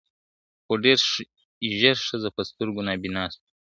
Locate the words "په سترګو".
2.35-2.81